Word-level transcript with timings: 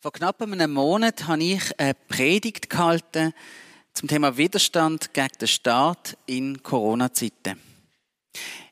Vor 0.00 0.12
knapp 0.12 0.40
einem 0.40 0.72
Monat 0.74 1.26
habe 1.26 1.42
ich 1.42 1.80
eine 1.80 1.92
Predigt 1.92 2.70
gehalten 2.70 3.34
zum 3.94 4.08
Thema 4.08 4.36
Widerstand 4.36 5.12
gegen 5.12 5.38
den 5.40 5.48
Staat 5.48 6.16
in 6.24 6.62
Corona-Zeiten. 6.62 7.60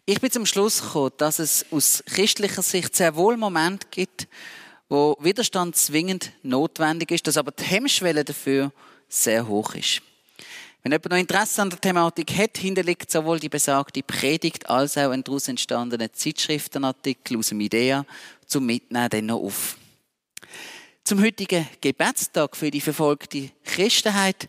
Ich 0.05 0.21
bin 0.21 0.31
zum 0.31 0.47
Schluss 0.47 0.81
gekommen, 0.81 1.11
dass 1.17 1.41
es 1.41 1.67
aus 1.73 2.05
christlicher 2.07 2.63
Sicht 2.63 2.95
sehr 2.95 3.17
wohl 3.17 3.37
Momente 3.37 3.89
gibt, 3.91 4.29
wo 4.89 5.17
Widerstand 5.19 5.75
zwingend 5.75 6.31
notwendig 6.45 7.11
ist, 7.11 7.27
dass 7.27 7.39
aber 7.39 7.51
die 7.51 7.65
Hemmschwelle 7.65 8.25
dafür 8.25 8.71
sehr 9.09 9.49
hoch 9.49 9.75
ist. 9.75 10.03
Wenn 10.85 10.93
jemand 10.93 11.11
noch 11.11 11.19
Interesse 11.19 11.61
an 11.61 11.71
der 11.71 11.81
Thematik 11.81 12.39
hat, 12.39 12.57
hinterlegt 12.57 13.11
sowohl 13.11 13.41
die 13.41 13.49
besagte 13.49 14.05
Predigt 14.05 14.71
als 14.71 14.97
auch 14.97 15.11
ein 15.11 15.25
daraus 15.25 15.49
entstandener 15.49 16.13
Zeitschriftenartikel 16.13 17.37
aus 17.37 17.49
dem 17.49 17.59
IDEA 17.59 18.07
zum 18.47 18.65
Mitnehmen 18.65 19.11
dann 19.11 19.27
noch 19.27 19.43
auf. 19.43 19.77
Zum 21.07 21.23
heutigen 21.23 21.69
Gebetstag 21.81 22.57
für 22.57 22.69
die 22.69 22.81
verfolgte 22.81 23.51
Christenheit 23.63 24.49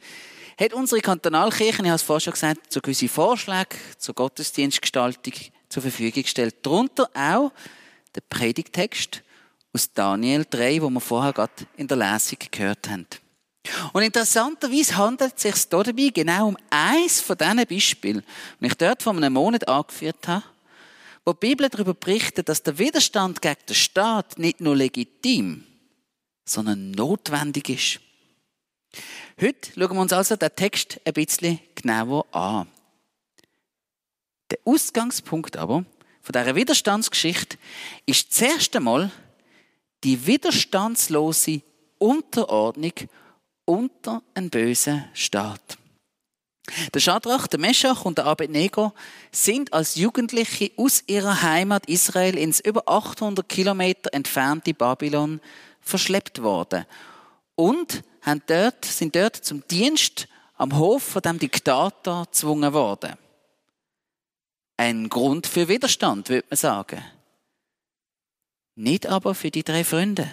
hat 0.60 0.74
unsere 0.74 1.02
Kantonalkirche, 1.02 1.84
ich 1.84 1.88
habe 1.88 1.94
es 1.94 2.02
vorhin 2.02 2.22
schon 2.22 2.34
gesagt, 2.34 2.74
so 2.74 2.82
gewisse 2.82 3.08
Vorschläge 3.08 3.76
zur 4.00 4.16
Gottesdienstgestaltung 4.16 5.34
zur 5.70 5.84
Verfügung 5.84 6.24
gestellt. 6.24 6.56
Darunter 6.64 7.12
auch 7.14 7.52
der 8.16 8.22
Predigtext 8.22 9.22
aus 9.72 9.94
Daniel 9.94 10.48
3, 10.50 10.82
wo 10.82 10.90
wir 10.90 11.00
vorher 11.00 11.32
gerade 11.32 11.54
in 11.76 11.88
der 11.88 11.98
Lesung 11.98 12.40
gehört 12.50 12.90
haben. 12.90 13.06
Und 13.94 14.02
interessanterweise 14.02 14.98
handelt 14.98 15.34
es 15.36 15.44
sich 15.44 15.70
dabei 15.70 16.10
genau 16.12 16.48
um 16.48 16.58
eins 16.72 17.22
von 17.22 17.38
diesen 17.38 17.68
Beispielen, 17.68 18.24
die 18.60 18.66
ich 18.66 18.74
dort 18.74 19.04
vor 19.04 19.16
einem 19.16 19.34
Monat 19.34 19.68
angeführt 19.68 20.28
habe, 20.28 20.44
wo 21.24 21.34
die 21.34 21.50
Bibel 21.50 21.70
darüber 21.70 21.94
berichtet, 21.94 22.50
dass 22.50 22.64
der 22.64 22.80
Widerstand 22.80 23.44
gegen 23.44 23.62
den 23.70 23.76
Staat 23.76 24.40
nicht 24.40 24.60
nur 24.60 24.76
legitim, 24.76 25.64
sondern 26.48 26.92
notwendig 26.92 27.70
ist. 27.70 28.00
Heute 29.40 29.72
schauen 29.74 29.96
wir 29.96 30.02
uns 30.02 30.14
also 30.14 30.36
den 30.36 30.56
Text 30.56 31.00
ein 31.06 31.14
bisschen 31.14 31.60
genauer 31.76 32.26
an. 32.34 32.68
Der 34.50 34.60
Ausgangspunkt 34.66 35.58
aber 35.58 35.86
von 36.22 36.34
dieser 36.34 36.56
Widerstandsgeschichte 36.56 37.58
ist 38.06 38.34
zuerst 38.34 38.76
einmal 38.76 39.12
die 40.04 40.26
widerstandslose 40.26 41.62
Unterordnung 42.00 42.94
unter 43.66 44.24
einen 44.34 44.50
bösen 44.50 45.06
Staat. 45.14 45.78
Der 46.94 47.00
Schadrach, 47.00 47.48
der 47.48 47.60
Meschach 47.60 48.04
und 48.04 48.18
der 48.18 48.26
Abednego 48.26 48.94
sind 49.32 49.72
als 49.72 49.96
Jugendliche 49.96 50.72
aus 50.76 51.04
ihrer 51.08 51.42
Heimat 51.42 51.88
Israel 51.88 52.38
ins 52.38 52.60
über 52.60 52.84
800 52.88 53.48
Kilometer 53.48 54.14
entfernte 54.14 54.74
Babylon 54.74 55.40
verschleppt 55.88 56.42
worden 56.42 56.86
und 57.56 58.04
haben 58.22 58.44
dort, 58.46 58.86
sind 58.86 59.16
dort 59.16 59.36
zum 59.36 59.68
Dienst 59.68 60.28
am 60.56 60.78
Hof 60.78 61.04
von 61.04 61.22
dem 61.22 61.40
Diktator 61.40 62.26
gezwungen 62.26 62.74
worden. 62.74 63.14
Ein 64.76 65.10
Grund 65.10 65.48
für 65.48 65.68
Widerstand, 65.68 66.30
würde 66.30 66.48
man 66.50 66.58
sagen. 66.58 67.04
Nicht 68.76 69.08
aber 69.08 69.34
für 69.34 69.50
die 69.50 69.64
drei 69.64 69.84
Freunde. 69.84 70.32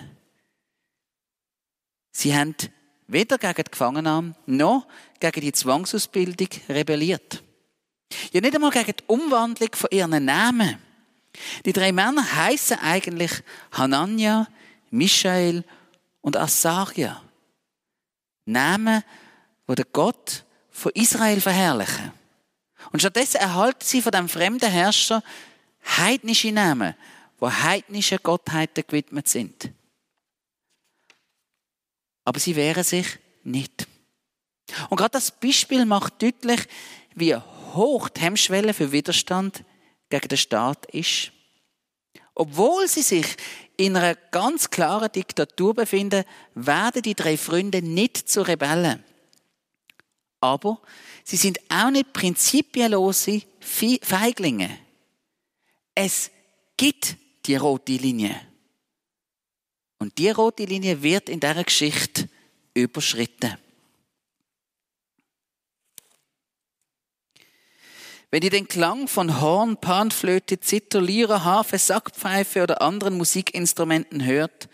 Sie 2.10 2.36
haben 2.36 2.54
weder 3.06 3.38
gegen 3.38 3.64
die 3.64 3.70
Gefangennahme 3.70 4.34
noch 4.46 4.86
gegen 5.18 5.40
die 5.40 5.52
Zwangsausbildung 5.52 6.48
rebelliert. 6.68 7.42
Ja, 8.32 8.40
nicht 8.40 8.54
einmal 8.54 8.70
gegen 8.70 8.94
die 8.96 9.04
Umwandlung 9.06 9.70
von 9.72 9.90
ihren 9.90 10.24
Namen. 10.24 10.78
Die 11.64 11.72
drei 11.72 11.90
Männer 11.90 12.36
heißen 12.36 12.78
eigentlich 12.78 13.32
Hanania, 13.72 14.46
Michael 14.94 15.64
und 16.20 16.36
Asaria. 16.36 17.20
Namen, 18.46 19.02
wo 19.66 19.74
der 19.74 19.86
Gott 19.86 20.44
von 20.70 20.92
Israel 20.94 21.40
verherrlichen. 21.40 22.12
Und 22.92 23.00
stattdessen 23.00 23.38
erhalten 23.38 23.84
sie 23.84 24.02
von 24.02 24.12
dem 24.12 24.28
fremden 24.28 24.70
Herrscher 24.70 25.22
heidnische 25.96 26.52
Namen, 26.52 26.94
wo 27.38 27.50
heidnische 27.50 28.18
Gottheiten 28.18 28.84
gewidmet 28.86 29.28
sind. 29.28 29.72
Aber 32.24 32.38
sie 32.38 32.56
wehren 32.56 32.84
sich 32.84 33.18
nicht. 33.42 33.86
Und 34.90 34.96
gerade 34.96 35.12
das 35.12 35.30
Beispiel 35.30 35.84
macht 35.84 36.22
deutlich, 36.22 36.60
wie 37.14 37.34
hoch 37.34 38.08
die 38.08 38.20
Hemmschwelle 38.20 38.72
für 38.72 38.92
Widerstand 38.92 39.64
gegen 40.08 40.28
den 40.28 40.38
Staat 40.38 40.86
ist. 40.86 41.32
Obwohl 42.34 42.88
sie 42.88 43.02
sich 43.02 43.26
in 43.76 43.96
einer 43.96 44.14
ganz 44.14 44.70
klaren 44.70 45.10
Diktatur 45.10 45.74
befinden, 45.74 46.24
werden 46.54 47.02
die 47.02 47.14
drei 47.14 47.36
Freunde 47.36 47.82
nicht 47.82 48.28
zu 48.28 48.42
Rebellen. 48.42 49.04
Aber 50.40 50.80
sie 51.22 51.36
sind 51.36 51.58
auch 51.68 51.90
nicht 51.90 52.12
prinzipienlose 52.12 53.42
Feiglinge. 53.60 54.78
Es 55.94 56.30
gibt 56.76 57.16
die 57.46 57.56
rote 57.56 57.92
Linie. 57.92 58.40
Und 59.98 60.18
die 60.18 60.30
rote 60.30 60.64
Linie 60.64 61.02
wird 61.02 61.28
in 61.28 61.40
dieser 61.40 61.64
Geschichte 61.64 62.28
überschritten. 62.74 63.56
Wenn 68.34 68.42
ihr 68.42 68.50
den 68.50 68.66
Klang 68.66 69.06
von 69.06 69.40
Horn, 69.40 69.76
Panflöte, 69.76 70.58
Zither, 70.58 71.00
Lyra, 71.00 71.44
Harfe, 71.44 71.78
Sackpfeife 71.78 72.64
oder 72.64 72.82
anderen 72.82 73.16
Musikinstrumenten 73.16 74.24
hört, 74.24 74.68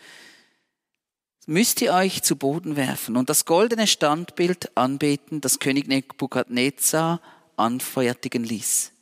müsst 1.44 1.82
ihr 1.82 1.93
euch 1.93 2.22
zu 2.22 2.37
Boden 2.37 2.76
werfen 2.76 3.19
und 3.19 3.28
das 3.28 3.44
goldene 3.44 3.87
Standbild 3.87 4.75
anbeten, 4.78 5.43
das 5.43 5.59
König 5.59 5.88
Nebukadnezar 5.88 7.20
anfertigen 7.59 8.44
ließ. 8.44 8.93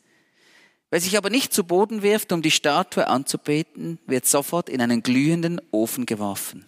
Wer 0.91 1.01
sich 1.01 1.17
aber 1.17 1.31
nicht 1.31 1.55
zu 1.55 1.63
Boden 1.63 2.03
wirft, 2.03 2.33
um 2.33 2.43
die 2.43 2.51
Statue 2.51 3.07
anzubeten, 3.07 4.01
wird 4.07 4.27
sofort 4.27 4.69
in 4.69 4.81
einen 4.81 5.05
glühenden 5.05 5.61
Ofen 5.71 6.05
geworfen. 6.05 6.67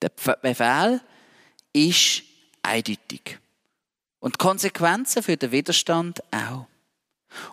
Der 0.00 0.10
Befehl 0.10 1.00
ist 1.72 2.22
eindeutig. 2.62 3.40
Und 4.20 4.38
Konsequenzen 4.38 5.22
für 5.22 5.36
den 5.36 5.52
Widerstand 5.52 6.22
auch. 6.32 6.66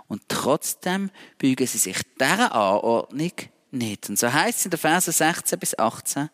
Und 0.07 0.23
trotzdem 0.29 1.11
bügen 1.37 1.67
sie 1.67 1.77
sich 1.77 2.01
dieser 2.19 2.53
Anordnung 2.53 3.31
nicht. 3.71 4.09
Und 4.09 4.17
so 4.17 4.31
heißt 4.31 4.59
es 4.59 4.65
in 4.65 4.71
den 4.71 4.79
Versen 4.79 5.11
16 5.11 5.59
bis 5.59 5.77
18. 5.77 6.29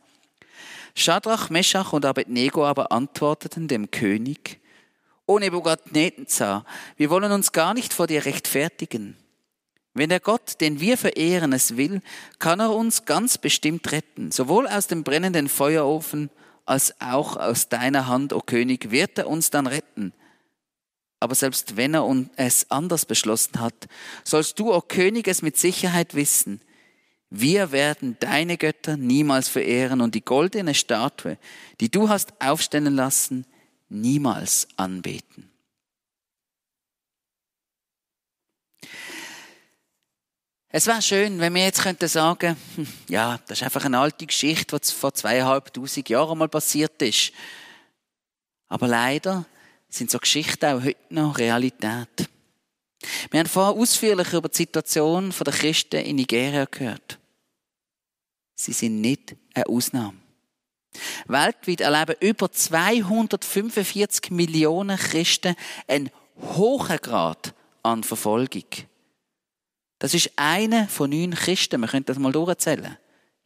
Schadrach, 0.95 1.49
Meschach 1.49 1.93
und 1.93 2.05
Abednego 2.05 2.65
aber 2.65 2.91
antworteten 2.91 3.67
dem 3.67 3.91
König, 3.91 4.59
O 5.25 5.39
Nebukadnezar, 5.39 6.65
wir 6.97 7.09
wollen 7.09 7.31
uns 7.31 7.51
gar 7.53 7.73
nicht 7.73 7.93
vor 7.93 8.07
dir 8.07 8.25
rechtfertigen. 8.25 9.15
Wenn 9.93 10.09
der 10.09 10.19
Gott, 10.19 10.59
den 10.59 10.79
wir 10.79 10.97
verehren, 10.97 11.53
es 11.53 11.77
will, 11.77 12.01
kann 12.39 12.59
er 12.59 12.73
uns 12.73 13.05
ganz 13.05 13.37
bestimmt 13.37 13.91
retten, 13.91 14.31
sowohl 14.31 14.67
aus 14.67 14.87
dem 14.87 15.03
brennenden 15.03 15.47
Feuerofen 15.47 16.29
als 16.65 16.99
auch 17.01 17.37
aus 17.37 17.69
deiner 17.69 18.07
Hand, 18.07 18.33
o 18.33 18.39
König, 18.39 18.91
wird 18.91 19.17
er 19.17 19.27
uns 19.27 19.49
dann 19.49 19.67
retten. 19.67 20.13
Aber 21.21 21.35
selbst 21.35 21.77
wenn 21.77 21.93
er 21.93 22.03
es 22.35 22.71
anders 22.71 23.05
beschlossen 23.05 23.59
hat, 23.59 23.87
sollst 24.23 24.57
du, 24.57 24.71
o 24.73 24.77
oh 24.77 24.81
König, 24.81 25.27
es 25.27 25.43
mit 25.43 25.55
Sicherheit 25.55 26.15
wissen. 26.15 26.61
Wir 27.29 27.71
werden 27.71 28.17
deine 28.19 28.57
Götter 28.57 28.97
niemals 28.97 29.47
verehren 29.47 30.01
und 30.01 30.15
die 30.15 30.25
goldene 30.25 30.73
Statue, 30.73 31.37
die 31.79 31.91
du 31.91 32.09
hast 32.09 32.33
aufstellen 32.41 32.95
lassen, 32.95 33.45
niemals 33.87 34.67
anbeten. 34.77 35.51
Es 40.69 40.87
wäre 40.87 41.03
schön, 41.03 41.39
wenn 41.39 41.53
wir 41.53 41.65
jetzt 41.65 41.83
könnten 41.83 42.07
sagen, 42.07 42.57
hm, 42.75 42.87
ja, 43.09 43.37
das 43.45 43.59
ist 43.59 43.63
einfach 43.63 43.85
eine 43.85 43.99
alte 43.99 44.25
Geschichte, 44.25 44.79
die 44.79 44.91
vor 44.91 45.13
zweieinhalbtausend 45.13 46.09
Jahren 46.09 46.39
mal 46.39 46.49
passiert 46.49 46.99
ist. 47.03 47.31
Aber 48.69 48.87
leider 48.87 49.45
sind 49.91 50.09
so 50.09 50.17
Geschichten 50.17 50.65
auch 50.65 50.83
heute 50.83 50.97
noch 51.09 51.37
Realität. 51.37 52.29
Wir 53.29 53.39
haben 53.39 53.47
vorher 53.47 53.79
ausführlich 53.79 54.33
über 54.33 54.49
die 54.49 54.57
Situation 54.57 55.31
der 55.31 55.53
Christen 55.53 55.97
in 55.97 56.15
Nigeria 56.15 56.65
gehört. 56.65 57.19
Sie 58.55 58.73
sind 58.73 59.01
nicht 59.01 59.35
eine 59.53 59.67
Ausnahme. 59.67 60.17
Weltweit 61.25 61.81
erleben 61.81 62.15
über 62.19 62.51
245 62.51 64.31
Millionen 64.31 64.97
Christen 64.97 65.55
einen 65.87 66.09
hohen 66.55 66.97
Grad 66.97 67.53
an 67.83 68.03
Verfolgung. 68.03 68.65
Das 69.99 70.13
ist 70.13 70.31
einer 70.35 70.87
von 70.87 71.09
neun 71.09 71.33
Christen. 71.33 71.81
Wir 71.81 71.87
können 71.87 72.05
das 72.05 72.19
mal 72.19 72.31
durchzählen. 72.31 72.97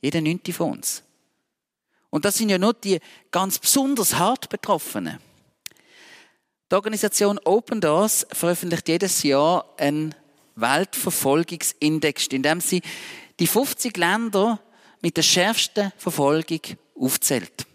Jeder 0.02 0.22
neunte 0.22 0.54
von 0.54 0.72
uns. 0.72 1.04
Und 2.10 2.26
das 2.26 2.36
sind 2.36 2.50
ja 2.50 2.58
nur 2.58 2.74
die 2.74 3.00
ganz 3.32 3.60
besonders 3.60 4.16
hart 4.16 4.50
Betroffenen. 4.50 5.20
Die 6.72 6.76
Organisation 6.76 7.40
Open 7.44 7.80
Doors 7.80 8.26
veröffentlicht 8.32 8.88
jedes 8.88 9.22
Jahr 9.22 9.66
einen 9.78 10.16
Weltverfolgungsindex, 10.56 12.28
in 12.28 12.42
dem 12.42 12.60
sie 12.60 12.82
die 13.40 13.46
50 13.46 13.96
Länder 13.98 14.60
mit 15.02 15.16
der 15.16 15.22
schärfsten 15.22 15.92
Verfolgung 15.98 16.62
aufzählt. 17.00 17.68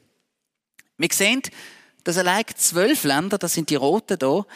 Wir 0.96 1.08
sehen, 1.12 1.42
dass 2.02 2.18
allein 2.18 2.44
zwölf 2.56 3.04
Länder, 3.04 3.38
das 3.38 3.54
sind 3.54 3.70
die 3.70 3.76
roten 3.76 4.18
hier, 4.20 4.46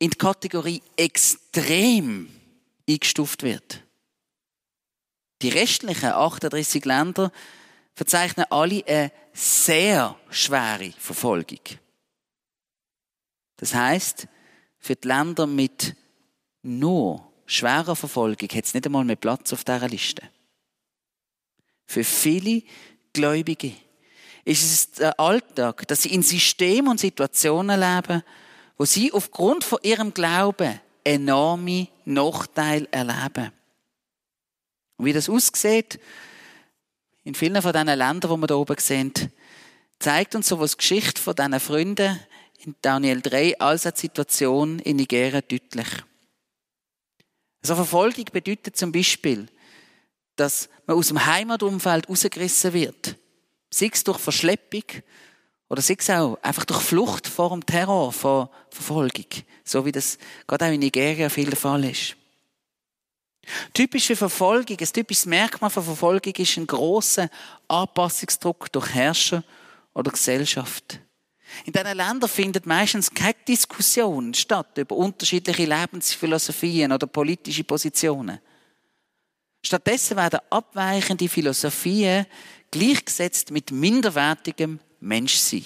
in 0.00 0.10
die 0.10 0.18
Kategorie 0.18 0.82
extrem 0.96 2.28
eingestuft 2.88 3.44
wird. 3.44 3.82
Die 5.40 5.50
restlichen 5.50 6.10
38 6.10 6.84
Länder 6.84 7.30
verzeichnen 7.94 8.46
alle 8.50 8.84
eine 8.86 9.12
sehr 9.32 10.16
schwere 10.30 10.92
Verfolgung. 10.98 11.60
Das 13.58 13.74
heißt, 13.74 14.26
für 14.78 14.96
die 14.96 15.06
Länder 15.06 15.46
mit 15.46 15.94
nur 16.62 17.30
schwerer 17.46 17.96
Verfolgung 17.96 18.48
hat 18.48 18.64
es 18.64 18.74
nicht 18.74 18.86
einmal 18.86 19.04
mehr 19.04 19.16
Platz 19.16 19.52
auf 19.52 19.64
dieser 19.64 19.88
Liste. 19.88 20.22
Für 21.84 22.04
viele 22.04 22.62
Gläubige 23.12 23.72
ist 24.44 24.62
es 24.62 24.90
der 24.92 25.18
Alltag, 25.18 25.86
dass 25.88 26.02
sie 26.02 26.14
in 26.14 26.22
Systemen 26.22 26.88
und 26.88 27.00
Situationen 27.00 27.80
leben, 27.80 28.22
wo 28.76 28.84
sie 28.84 29.12
aufgrund 29.12 29.64
von 29.64 29.78
ihrem 29.82 30.14
Glauben 30.14 30.80
enorme 31.04 31.88
Nachteile 32.04 32.86
erleben. 32.90 33.52
Und 34.96 35.04
wie 35.04 35.12
das 35.12 35.28
aussieht, 35.28 35.98
in 37.24 37.34
vielen 37.34 37.60
von 37.60 37.72
diesen 37.72 37.86
Ländern, 37.88 38.30
wo 38.30 38.36
wir 38.36 38.46
da 38.46 38.54
oben 38.54 38.76
sehen, 38.78 39.12
zeigt 39.98 40.34
uns 40.34 40.48
so 40.48 40.60
was 40.60 40.72
die 40.72 40.78
Geschichte 40.78 41.20
von 41.20 41.34
diesen 41.34 41.60
Freunden 41.60 42.20
in 42.58 42.74
Daniel 42.82 43.20
3 43.20 43.58
als 43.58 43.86
eine 43.86 43.96
Situation 43.96 44.78
in 44.80 44.96
Nigeria 44.96 45.40
deutlich. 45.40 45.88
So 47.62 47.72
also 47.72 47.84
Verfolgung 47.84 48.24
bedeutet 48.32 48.76
zum 48.76 48.92
Beispiel, 48.92 49.48
dass 50.36 50.68
man 50.86 50.96
aus 50.96 51.08
dem 51.08 51.24
Heimatumfeld 51.24 52.08
rausgerissen 52.08 52.72
wird. 52.72 53.16
Sei 53.70 53.90
es 53.92 54.04
durch 54.04 54.18
Verschleppung 54.18 54.84
oder 55.68 55.82
sei 55.82 55.96
es 55.98 56.08
auch 56.10 56.38
einfach 56.42 56.64
durch 56.64 56.80
Flucht 56.80 57.26
vor 57.26 57.50
dem 57.50 57.66
Terror, 57.66 58.12
vor 58.12 58.50
Verfolgung. 58.70 59.26
So 59.64 59.84
wie 59.84 59.92
das 59.92 60.18
gerade 60.46 60.66
auch 60.66 60.72
in 60.72 60.80
Nigeria 60.80 61.28
viel 61.28 61.50
der 61.50 61.58
Fall 61.58 61.84
ist. 61.84 62.16
Typisch 63.72 64.06
für 64.06 64.16
Verfolgung, 64.16 64.76
ein 64.78 64.86
typisches 64.86 65.26
Merkmal 65.26 65.70
von 65.70 65.82
Verfolgung 65.82 66.34
ist 66.34 66.56
ein 66.56 66.66
großer 66.66 67.28
Anpassungsdruck 67.66 68.70
durch 68.72 68.94
Herrscher 68.94 69.42
oder 69.94 70.10
Gesellschaft. 70.10 71.00
In 71.64 71.72
diesen 71.72 71.96
Ländern 71.96 72.28
findet 72.28 72.66
meistens 72.66 73.10
keine 73.10 73.34
Diskussion 73.46 74.34
statt 74.34 74.76
über 74.78 74.96
unterschiedliche 74.96 75.64
Lebensphilosophien 75.64 76.92
oder 76.92 77.06
politische 77.06 77.64
Positionen. 77.64 78.40
Stattdessen 79.62 80.16
werden 80.16 80.40
abweichende 80.50 81.28
Philosophien 81.28 82.26
gleichgesetzt 82.70 83.50
mit 83.50 83.70
minderwertigem 83.70 84.80
Menschsein. 85.00 85.64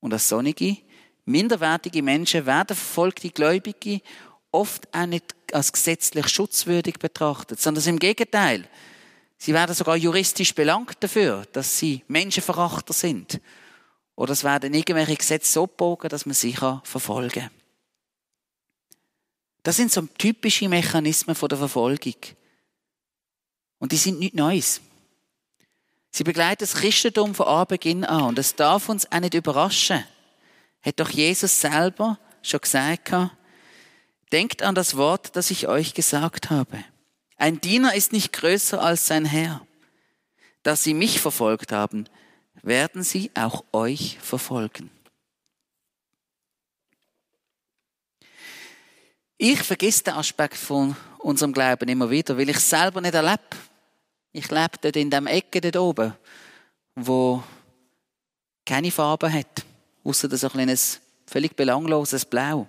Und 0.00 0.12
als 0.12 0.28
sonnige, 0.28 0.78
minderwertige 1.24 2.02
Menschen 2.02 2.46
werden 2.46 2.76
verfolgte 2.76 3.30
Gläubige 3.30 4.00
oft 4.50 4.92
auch 4.94 5.06
nicht 5.06 5.34
als 5.52 5.72
gesetzlich 5.72 6.28
schutzwürdig 6.28 6.98
betrachtet, 6.98 7.60
sondern 7.60 7.84
im 7.84 7.98
Gegenteil. 7.98 8.68
Sie 9.36 9.52
werden 9.52 9.74
sogar 9.74 9.96
juristisch 9.96 10.54
belangt 10.54 10.96
dafür, 11.00 11.44
dass 11.52 11.78
sie 11.78 12.02
Menschenverachter 12.08 12.92
sind. 12.92 13.40
Oder 14.16 14.32
es 14.32 14.44
werden 14.44 14.74
irgendwelche 14.74 15.16
Gesetze 15.16 15.50
so 15.50 15.66
gebogen, 15.66 16.08
dass 16.08 16.26
man 16.26 16.34
sie 16.34 16.52
verfolgen 16.52 17.42
kann. 17.42 17.50
Das 19.62 19.76
sind 19.76 19.90
so 19.90 20.02
typische 20.02 20.68
Mechanismen 20.68 21.36
der 21.36 21.58
Verfolgung. 21.58 22.16
Und 23.78 23.92
die 23.92 23.96
sind 23.96 24.18
nichts 24.20 24.36
Neues. 24.36 24.80
Sie 26.10 26.22
begleiten 26.22 26.60
das 26.60 26.74
Christentum 26.74 27.34
von 27.34 27.46
Anbeginn 27.46 28.04
an. 28.04 28.24
Und 28.24 28.38
es 28.38 28.54
darf 28.54 28.88
uns 28.88 29.10
auch 29.10 29.20
nicht 29.20 29.34
überraschen. 29.34 30.04
Hat 30.82 31.00
doch 31.00 31.10
Jesus 31.10 31.60
selber 31.60 32.18
schon 32.42 32.60
gesagt, 32.60 33.12
denkt 34.30 34.62
an 34.62 34.74
das 34.74 34.96
Wort, 34.96 35.34
das 35.34 35.50
ich 35.50 35.66
euch 35.66 35.94
gesagt 35.94 36.50
habe. 36.50 36.84
Ein 37.36 37.60
Diener 37.60 37.94
ist 37.94 38.12
nicht 38.12 38.32
größer 38.32 38.80
als 38.80 39.06
sein 39.06 39.24
Herr. 39.24 39.66
Da 40.62 40.76
sie 40.76 40.94
mich 40.94 41.20
verfolgt 41.20 41.72
haben, 41.72 42.08
werden 42.64 43.02
sie 43.02 43.30
auch 43.34 43.64
euch 43.72 44.18
verfolgen. 44.20 44.90
Ich 49.36 49.62
vergesse 49.62 50.04
den 50.04 50.14
Aspekt 50.14 50.56
von 50.56 50.96
unserem 51.18 51.52
Glauben 51.52 51.88
immer 51.88 52.08
wieder, 52.08 52.38
weil 52.38 52.48
ich 52.48 52.56
es 52.56 52.70
selber 52.70 53.00
nicht 53.00 53.14
erlebe. 53.14 53.42
Ich 54.32 54.50
lebe 54.50 54.78
dort 54.80 54.96
in 54.96 55.10
dem 55.10 55.26
Ecke 55.26 55.60
dort 55.60 55.76
oben, 55.76 56.14
wo 56.94 57.42
keine 58.64 58.90
Farbe 58.90 59.30
hat, 59.30 59.64
außer 60.02 60.28
das 60.28 60.44
ein 60.44 60.78
völlig 61.26 61.54
belangloses 61.56 62.24
Blau. 62.24 62.68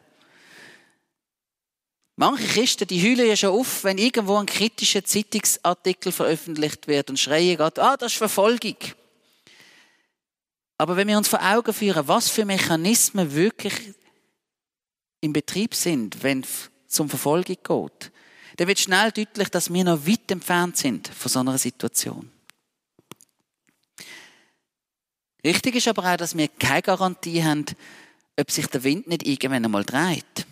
Manche 2.18 2.48
Christen, 2.48 2.88
die 2.88 3.02
heulen 3.02 3.28
ja 3.28 3.36
schon 3.36 3.58
auf, 3.58 3.84
wenn 3.84 3.98
irgendwo 3.98 4.38
ein 4.38 4.46
kritischer 4.46 5.04
Zeitungsartikel 5.04 6.12
veröffentlicht 6.12 6.88
wird 6.88 7.10
und 7.10 7.20
schreien 7.20 7.58
gerade, 7.58 7.82
ah, 7.82 7.98
das 7.98 8.14
ist 8.14 8.18
Verfolgung. 8.18 8.78
Aber 10.78 10.98
wenn 10.98 11.08
wir 11.08 11.18
uns 11.18 11.28
vor 11.28 11.42
Augen 11.42 11.74
führen, 11.74 12.08
was 12.08 12.30
für 12.30 12.46
Mechanismen 12.46 13.34
wirklich 13.34 13.94
im 15.22 15.34
Betrieb 15.34 15.74
sind, 15.74 16.22
wenn 16.24 16.46
es 16.88 17.00
um 17.00 17.10
Verfolgung 17.10 17.58
geht, 17.64 18.12
dann 18.58 18.68
wird 18.68 18.80
schnell 18.80 19.12
deutlich, 19.12 19.50
dass 19.50 19.74
wir 19.74 19.84
noch 19.84 20.06
weit 20.06 20.32
entfernt 20.32 20.78
sind 20.78 21.08
von 21.08 21.30
so 21.30 21.40
einer 21.40 21.58
Situation. 21.58 22.32
Richtig 25.44 25.76
ist 25.76 25.88
aber 25.88 26.12
auch, 26.12 26.18
dass 26.18 26.36
wir 26.36 26.48
keine 26.48 26.82
Garantie 26.82 27.44
haben, 27.44 27.66
ob 28.40 28.50
sich 28.52 28.68
der 28.68 28.84
Wind 28.84 29.08
nicht 29.08 29.28
irgendwann 29.28 29.66
einmal 29.66 29.84
dreht. 29.84 30.46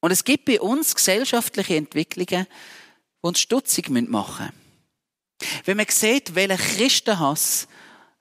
Und 0.00 0.10
es 0.10 0.24
gibt 0.24 0.46
bei 0.46 0.60
uns 0.60 0.94
gesellschaftliche 0.94 1.76
Entwicklungen, 1.76 2.46
die 2.46 3.26
uns 3.26 3.40
stutzig 3.40 3.88
machen 3.88 4.06
müssen. 4.08 5.64
Wenn 5.64 5.76
man 5.76 5.86
sieht, 5.88 6.34
welcher 6.34 6.56
Christenhass 6.56 7.68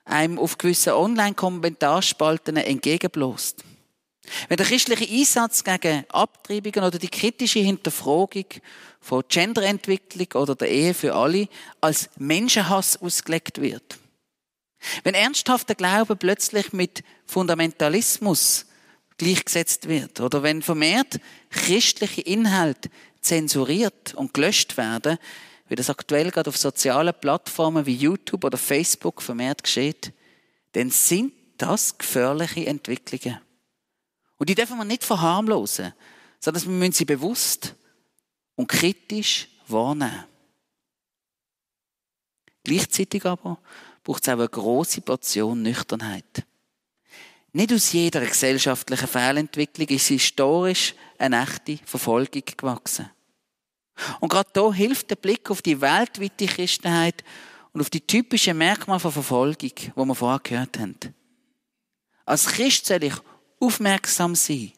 einem 0.08 0.40
auf 0.40 0.58
gewissen 0.58 0.94
Online-Kommentarspalten 0.94 2.58
entgegenbläst. 2.58 3.64
Wenn 4.50 4.58
der 4.58 4.66
christliche 4.66 5.10
Einsatz 5.10 5.64
gegen 5.64 6.04
Abtreibungen 6.10 6.86
oder 6.86 7.00
die 7.00 7.08
kritische 7.08 7.60
Hinterfragung 7.60 8.46
von 9.00 9.24
Genderentwicklung 9.28 10.42
oder 10.42 10.56
der 10.56 10.70
Ehe 10.70 10.94
für 10.94 11.16
alle 11.16 11.48
als 11.80 12.10
Menschenhass 12.18 13.02
ausgelegt 13.02 13.62
wird. 13.62 14.00
Wenn 15.04 15.16
ernsthafter 15.16 15.76
Glaube 15.76 16.16
plötzlich 16.16 16.74
mit 16.74 17.04
Fundamentalismus 17.26 18.66
gleichgesetzt 19.18 19.88
wird 19.88 20.20
oder 20.20 20.44
wenn 20.44 20.62
vermehrt 20.62 21.20
christliche 21.50 22.22
Inhalte 22.22 22.90
zensuriert 23.22 24.14
und 24.14 24.34
gelöscht 24.34 24.78
werden, 24.78 25.18
wie 25.68 25.76
das 25.76 25.90
aktuell 25.90 26.32
gerade 26.32 26.50
auf 26.50 26.58
sozialen 26.58 27.14
Plattformen 27.20 27.86
wie 27.86 27.96
YouTube 27.96 28.44
oder 28.44 28.58
Facebook 28.58 29.22
vermehrt 29.22 29.64
geschieht, 29.64 30.14
dann 30.74 30.90
sind 30.90 31.34
das 31.58 31.98
gefährliche 31.98 32.66
Entwicklungen. 32.66 33.40
Und 34.38 34.50
die 34.50 34.56
dürfen 34.56 34.78
wir 34.78 34.86
nicht 34.86 35.04
verharmlosen, 35.04 35.94
sondern 36.40 36.64
wir 36.64 36.72
müssen 36.72 36.94
sie 36.94 37.06
bewusst 37.06 37.74
und 38.56 38.68
kritisch 38.68 39.50
wahrnehmen. 39.68 40.26
Gleichzeitig 42.64 43.26
aber 43.26 43.60
braucht 44.04 44.24
es 44.24 44.30
auch 44.30 44.34
eine 44.34 44.48
große 44.48 45.02
Portion 45.02 45.62
Nüchternheit. 45.62 46.46
Nicht 47.54 47.74
aus 47.74 47.92
jeder 47.92 48.26
gesellschaftlichen 48.26 49.08
Fehlentwicklung 49.08 49.88
ist 49.88 50.08
historisch 50.08 50.94
eine 51.18 51.42
echte 51.42 51.80
Verfolgung 51.86 52.44
gewachsen. 52.46 53.10
Und 54.20 54.30
gerade 54.30 54.50
da 54.54 54.72
hilft 54.72 55.10
der 55.10 55.16
Blick 55.16 55.50
auf 55.50 55.62
die 55.62 55.82
weltweite 55.82 56.46
Christenheit 56.46 57.24
und 57.74 57.82
auf 57.82 57.90
die 57.90 58.02
typischen 58.02 58.58
Merkmale 58.58 59.00
von 59.00 59.12
Verfolgung, 59.12 59.72
die 59.76 59.96
wir 59.96 60.16
vorher 60.16 60.40
gehört 60.40 60.80
haben. 60.80 60.98
Als 62.26 62.46
Christ 62.48 62.86
soll 62.86 63.04
ich 63.04 63.16
aufmerksam 63.60 64.36
sein 64.36 64.74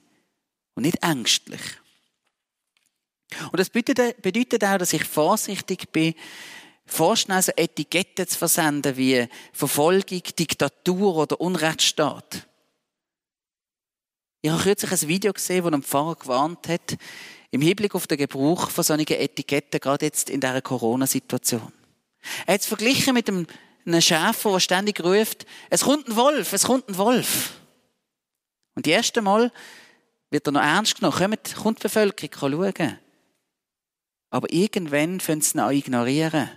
und 0.75 0.83
nicht 0.83 1.03
ängstlich. 1.03 1.61
Und 3.51 3.59
das 3.59 3.69
bedeutet 3.69 4.63
auch, 4.63 4.77
dass 4.77 4.93
ich 4.93 5.03
vorsichtig 5.03 5.91
bin, 5.91 6.15
vorschnell 6.85 7.41
so 7.41 7.51
Etiketten 7.55 8.27
zu 8.27 8.37
versenden 8.37 8.97
wie 8.97 9.27
Verfolgung, 9.53 10.23
Diktatur 10.23 11.15
oder 11.15 11.39
Unrechtsstaat. 11.39 12.47
Ich 14.41 14.49
habe 14.49 14.63
kürzlich 14.63 14.91
ein 14.91 15.07
Video 15.07 15.33
gesehen, 15.33 15.63
wo 15.63 15.69
ein 15.69 15.83
Pfarrer 15.83 16.15
gewarnt 16.15 16.67
hat, 16.67 16.97
im 17.51 17.61
Hinblick 17.61 17.95
auf 17.95 18.07
den 18.07 18.17
Gebrauch 18.17 18.69
von 18.69 18.83
solchen 18.83 19.07
Etiketten, 19.07 19.79
gerade 19.79 20.05
jetzt 20.05 20.29
in 20.29 20.39
dieser 20.39 20.61
Corona-Situation. 20.61 21.73
Er 22.45 22.55
hat 22.55 22.61
es 22.61 22.67
verglichen 22.67 23.13
mit 23.13 23.27
einem, 23.27 23.47
Schäfer, 24.01 24.51
der 24.51 24.59
ständig 24.59 25.03
ruft, 25.03 25.47
es 25.69 25.81
kommt 25.81 26.07
ein 26.07 26.15
Wolf, 26.15 26.53
es 26.53 26.63
kommt 26.63 26.87
ein 26.89 26.97
Wolf. 26.97 27.53
Und 28.75 28.85
die 28.85 28.91
erste 28.91 29.21
Mal 29.21 29.51
wird 30.29 30.47
er 30.47 30.51
noch 30.51 30.61
ernst 30.61 30.99
genommen. 30.99 31.37
Kommt, 31.55 31.79
die 31.79 31.83
Bevölkerung 31.83 32.73
schauen. 32.75 32.99
Aber 34.29 34.51
irgendwann 34.53 35.19
fangen 35.19 35.41
sie 35.41 35.57
ihn 35.57 35.59
an 35.59 35.73
ignorieren. 35.73 36.49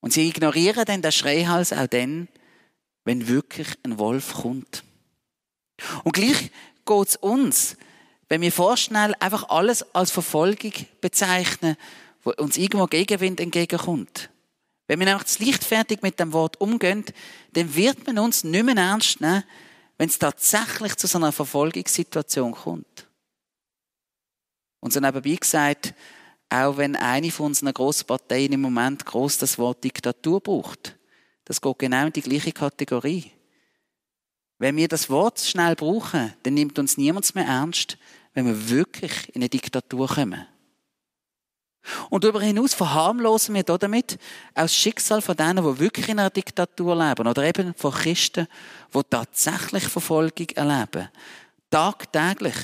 Und 0.00 0.12
sie 0.12 0.28
ignorieren 0.28 0.84
dann 0.84 1.02
den 1.02 1.12
Schreihals 1.12 1.72
auch 1.72 1.86
dann, 1.86 2.28
wenn 3.04 3.28
wirklich 3.28 3.68
ein 3.82 3.98
Wolf 3.98 4.34
kommt. 4.34 4.84
Und 6.04 6.12
gleich 6.12 6.50
geht 6.84 7.08
es 7.08 7.16
uns, 7.16 7.76
wenn 8.30 8.40
wir 8.40 8.52
vorschnell 8.52 9.14
einfach 9.18 9.48
alles 9.48 9.82
als 9.92 10.12
Verfolgung 10.12 10.72
bezeichnen, 11.00 11.76
wo 12.22 12.30
uns 12.30 12.56
irgendwo 12.56 12.86
Gegenwind 12.86 13.40
entgegenkommt. 13.40 14.30
Wenn 14.86 15.00
wir 15.00 15.06
nämlich 15.06 15.38
leichtfertig 15.40 16.00
mit 16.02 16.20
dem 16.20 16.32
Wort 16.32 16.60
umgehen, 16.60 17.04
dann 17.54 17.74
wird 17.74 18.06
man 18.06 18.20
uns 18.20 18.44
nicht 18.44 18.64
mehr 18.64 18.76
ernst 18.76 19.20
nehmen, 19.20 19.42
wenn 19.98 20.08
es 20.08 20.18
tatsächlich 20.18 20.96
zu 20.96 21.08
so 21.08 21.18
einer 21.18 21.32
Verfolgungssituation 21.32 22.52
kommt. 22.52 23.08
Und 24.78 24.92
so 24.92 25.00
nebenbei 25.00 25.34
gesagt, 25.34 25.92
auch 26.48 26.76
wenn 26.76 26.96
eine 26.96 27.32
von 27.32 27.46
unseren 27.46 27.74
grossen 27.74 28.06
Parteien 28.06 28.52
im 28.52 28.60
Moment 28.60 29.04
groß 29.06 29.38
das 29.38 29.58
Wort 29.58 29.82
Diktatur 29.82 30.40
braucht, 30.40 30.96
das 31.44 31.60
geht 31.60 31.78
genau 31.80 32.06
in 32.06 32.12
die 32.12 32.22
gleiche 32.22 32.52
Kategorie. 32.52 33.32
Wenn 34.58 34.76
wir 34.76 34.88
das 34.88 35.10
Wort 35.10 35.40
schnell 35.40 35.74
brauchen, 35.74 36.32
dann 36.44 36.54
nimmt 36.54 36.78
uns 36.78 36.96
niemand 36.96 37.34
mehr 37.34 37.46
ernst, 37.46 37.98
wenn 38.34 38.46
wir 38.46 38.70
wirklich 38.70 39.34
in 39.34 39.42
eine 39.42 39.48
Diktatur 39.48 40.06
kommen. 40.06 40.46
Und 42.10 42.24
darüber 42.24 42.40
hinaus 42.40 42.74
verharmlosen 42.74 43.54
wir 43.54 43.62
damit 43.62 44.18
auch 44.54 44.62
das 44.62 44.74
Schicksal 44.74 45.22
von 45.22 45.36
denen, 45.36 45.64
die 45.64 45.78
wirklich 45.80 46.08
in 46.08 46.18
einer 46.18 46.30
Diktatur 46.30 46.94
leben 46.94 47.26
oder 47.26 47.42
eben 47.42 47.74
von 47.74 47.92
Christen, 47.92 48.46
die 48.94 49.00
tatsächlich 49.08 49.84
Verfolgung 49.84 50.48
erleben. 50.50 51.08
Tagtäglich. 51.70 52.56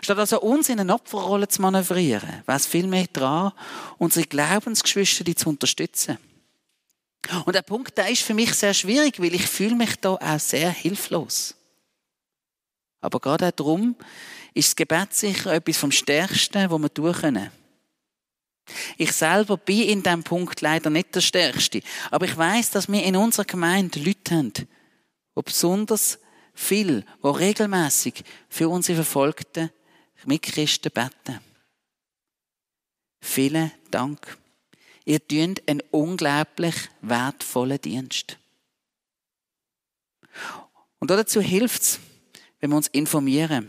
Statt 0.00 0.18
also 0.18 0.40
uns 0.40 0.68
in 0.68 0.80
eine 0.80 0.94
Opferrolle 0.94 1.48
zu 1.48 1.60
manövrieren, 1.62 2.42
wäre 2.46 2.56
es 2.56 2.66
vielmehr 2.66 3.06
dran, 3.12 3.52
unsere 3.98 4.26
Glaubensgeschwister 4.26 5.24
zu 5.36 5.48
unterstützen. 5.48 6.18
Und 7.44 7.54
der 7.54 7.62
Punkt, 7.62 7.96
der 7.96 8.10
ist 8.10 8.22
für 8.22 8.34
mich 8.34 8.54
sehr 8.54 8.74
schwierig, 8.74 9.20
weil 9.20 9.34
ich 9.34 9.46
fühle 9.46 9.74
mich 9.74 9.96
da 9.96 10.14
auch 10.14 10.40
sehr 10.40 10.70
hilflos. 10.70 11.54
Aber 13.02 13.20
gerade 13.20 13.48
auch 13.48 13.52
darum 13.52 13.96
ist 14.54 14.68
das 14.68 14.76
Gebet 14.76 15.12
sicher 15.12 15.52
etwas 15.52 15.76
vom 15.76 15.92
Stärksten, 15.92 16.70
was 16.70 16.80
wir 16.80 16.94
tun 16.94 17.12
können. 17.12 17.50
Ich 18.96 19.12
selber 19.12 19.56
bin 19.56 19.88
in 19.88 20.02
diesem 20.02 20.22
Punkt 20.22 20.60
leider 20.60 20.88
nicht 20.88 21.14
der 21.14 21.20
Stärkste. 21.20 21.82
Aber 22.10 22.26
ich 22.26 22.36
weiß, 22.36 22.70
dass 22.70 22.90
wir 22.90 23.02
in 23.02 23.16
unserer 23.16 23.44
Gemeinde 23.44 24.00
Leute 24.00 24.34
haben, 24.34 24.52
die 24.54 25.42
besonders 25.44 26.18
viel, 26.54 27.04
die 27.22 27.28
regelmäßig 27.28 28.22
für 28.48 28.68
unsere 28.68 28.96
verfolgten 29.02 29.70
Mitchristen 30.24 30.92
beten. 30.92 31.40
Vielen 33.20 33.72
Dank. 33.90 34.38
Ihr 35.04 35.26
tut 35.26 35.68
einen 35.68 35.82
unglaublich 35.90 36.74
wertvollen 37.00 37.80
Dienst. 37.80 38.38
Und 41.00 41.10
dazu 41.10 41.40
hilft 41.40 41.82
es, 41.82 41.98
wenn 42.62 42.70
wir 42.70 42.76
uns 42.76 42.88
informieren. 42.88 43.68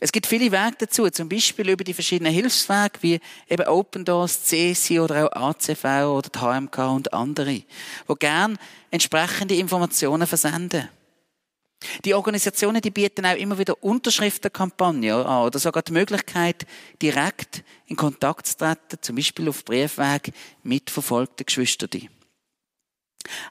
Es 0.00 0.10
gibt 0.10 0.26
viele 0.26 0.50
Wege 0.50 0.76
dazu, 0.78 1.08
zum 1.10 1.28
Beispiel 1.28 1.70
über 1.70 1.84
die 1.84 1.94
verschiedenen 1.94 2.32
Hilfswege 2.32 2.98
wie 3.00 3.20
eben 3.48 3.66
Open 3.66 4.04
Doors, 4.04 4.42
CSI 4.44 5.00
oder 5.00 5.26
auch 5.26 5.50
ACV 5.50 5.84
oder 6.06 6.28
die 6.28 6.38
HMK 6.38 6.78
und 6.90 7.12
andere, 7.12 7.62
wo 8.06 8.14
gern 8.14 8.58
entsprechende 8.90 9.54
Informationen 9.54 10.26
versenden. 10.26 10.88
Die 12.04 12.14
Organisationen, 12.14 12.80
die 12.80 12.90
bieten 12.90 13.26
auch 13.26 13.36
immer 13.36 13.58
wieder 13.58 13.82
Unterschriftenkampagnen 13.82 15.12
an 15.12 15.44
oder 15.44 15.58
sogar 15.58 15.82
die 15.82 15.92
Möglichkeit, 15.92 16.66
direkt 17.00 17.62
in 17.86 17.96
Kontakt 17.96 18.46
zu 18.46 18.56
treten, 18.56 18.98
zum 19.00 19.16
Beispiel 19.16 19.48
auf 19.48 19.64
Briefweg 19.64 20.32
mit 20.62 20.90
verfolgten 20.90 21.44
Geschwistern. 21.44 22.08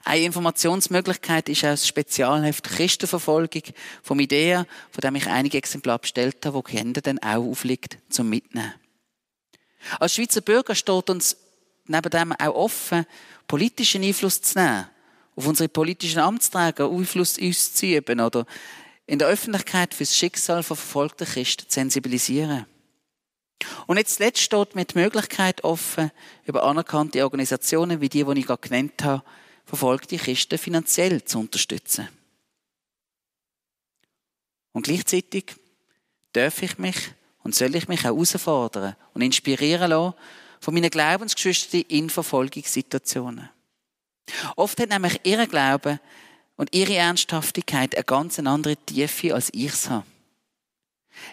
Eine 0.04 0.24
Informationsmöglichkeit 0.24 1.48
ist 1.48 1.64
auch 1.64 1.70
das 1.70 1.86
Spezialheft 1.86 2.64
Christenverfolgung 2.64 3.62
vom 4.02 4.20
IDEA, 4.20 4.66
von 4.90 5.00
dem 5.02 5.16
ich 5.16 5.26
einige 5.26 5.58
Exemplare 5.58 5.98
bestellt 5.98 6.44
habe, 6.44 6.56
wo 6.56 6.62
Kinder 6.62 7.00
dann 7.00 7.18
auch 7.18 7.44
aufliegt 7.44 7.98
zum 8.08 8.28
Mitnehmen. 8.28 8.74
Als 10.00 10.14
Schweizer 10.14 10.40
Bürger 10.40 10.74
steht 10.74 11.10
uns 11.10 11.36
neben 11.86 12.10
dem 12.10 12.32
auch 12.32 12.54
offen, 12.54 13.06
politischen 13.46 14.02
Einfluss 14.02 14.42
zu 14.42 14.58
nehmen, 14.58 14.86
auf 15.36 15.46
unsere 15.46 15.68
politischen 15.68 16.18
Amtsträger 16.18 16.90
Einfluss 16.90 17.38
auszuüben 17.40 18.20
oder 18.20 18.46
in 19.06 19.18
der 19.18 19.28
Öffentlichkeit 19.28 19.94
für 19.94 20.02
das 20.02 20.16
Schicksal 20.16 20.62
von 20.62 20.76
verfolgten 20.76 21.26
Christen 21.26 21.68
zu 21.68 21.74
sensibilisieren. 21.74 22.66
Und 23.86 23.96
jetzt 23.96 24.16
zuletzt 24.16 24.42
steht 24.42 24.74
mir 24.74 24.84
die 24.84 24.98
Möglichkeit 24.98 25.64
offen, 25.64 26.10
über 26.44 26.64
anerkannte 26.64 27.22
Organisationen 27.22 28.00
wie 28.00 28.08
die, 28.08 28.24
die 28.24 28.40
ich 28.40 28.46
gerade 28.46 28.68
genannt 28.68 29.02
habe, 29.04 29.22
verfolgte 29.66 30.16
Christen 30.16 30.58
finanziell 30.58 31.22
zu 31.24 31.40
unterstützen. 31.40 32.08
Und 34.72 34.84
gleichzeitig 34.84 35.56
darf 36.32 36.62
ich 36.62 36.78
mich 36.78 36.96
und 37.42 37.54
soll 37.54 37.74
ich 37.74 37.88
mich 37.88 38.00
auch 38.00 38.04
herausfordern 38.04 38.96
und 39.14 39.22
inspirieren 39.22 39.90
lassen 39.90 40.14
von 40.60 40.74
meinen 40.74 40.90
Glaubensgeschwistern 40.90 41.82
in 41.88 42.10
Verfolgungssituationen. 42.10 43.50
Oft 44.56 44.80
hat 44.80 44.88
nämlich 44.88 45.20
ihr 45.24 45.46
Glaube 45.46 46.00
und 46.56 46.74
ihre 46.74 46.96
Ernsthaftigkeit 46.96 47.94
eine 47.94 48.04
ganz 48.04 48.38
andere 48.38 48.76
Tiefe, 48.76 49.34
als 49.34 49.50
ich 49.52 49.66
es 49.72 49.90
habe. 49.90 50.06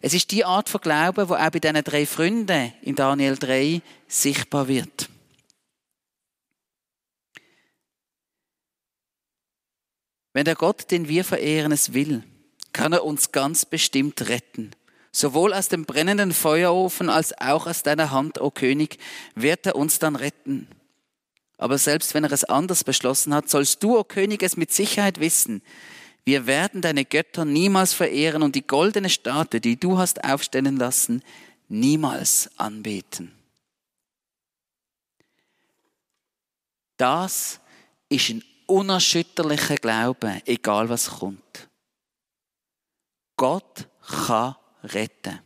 Es 0.02 0.14
ist 0.14 0.32
die 0.32 0.46
Art 0.46 0.70
von 0.70 0.82
Glauben, 0.82 1.28
wo 1.28 1.36
auch 1.36 1.50
bei 1.50 1.60
diesen 1.60 1.84
drei 1.84 2.06
Freunden 2.06 2.74
in 2.82 2.96
Daniel 2.96 3.38
3 3.38 3.82
sichtbar 4.08 4.68
wird. 4.68 5.10
Wenn 10.34 10.46
der 10.46 10.56
Gott, 10.56 10.90
den 10.92 11.08
wir 11.08 11.24
verehren, 11.24 11.72
es 11.72 11.94
will, 11.94 12.24
kann 12.74 12.92
er 12.92 13.06
uns 13.06 13.32
ganz 13.32 13.66
bestimmt 13.66 14.28
retten. 14.30 14.72
Sowohl 15.12 15.54
aus 15.54 15.68
dem 15.68 15.86
brennenden 15.86 16.34
Feuerofen 16.34 17.10
als 17.10 17.38
auch 17.40 17.68
aus 17.68 17.84
deiner 17.84 18.10
Hand, 18.10 18.42
o 18.42 18.50
König, 18.50 18.98
wird 19.36 19.68
er 19.68 19.76
uns 19.76 20.00
dann 20.00 20.16
retten. 20.16 20.68
Aber 21.60 21.78
selbst 21.78 22.16
wenn 22.16 22.24
er 22.24 22.32
es 22.32 22.44
anders 22.44 22.84
beschlossen 22.84 23.34
hat, 23.34 23.48
sollst 23.48 23.84
du, 23.84 23.98
o 23.98 24.04
König, 24.04 24.42
es 24.42 24.58
mit 24.58 24.74
Sicherheit 24.74 25.20
wissen. 25.20 25.62
Wir 26.26 26.48
werden 26.48 26.82
deine 26.82 27.06
Götter 27.06 27.46
niemals 27.46 27.94
verehren 27.94 28.42
und 28.42 28.56
die 28.56 28.66
goldene 28.66 29.10
Statue, 29.10 29.62
die 29.62 29.80
du 29.80 30.00
hast 30.00 30.24
aufstellen 30.24 30.78
lassen, 30.78 31.22
niemals 31.70 32.50
anbeten. 32.58 33.32
Das 36.98 37.60
ist 38.10 38.30
ein 38.30 38.44
unerschütterlicher 38.74 39.76
Glaube, 39.76 40.42
egal 40.46 40.90
was 40.90 41.08
kommt. 41.20 41.70
Gott 43.38 43.88
kann 44.02 44.56
retten. 44.84 45.40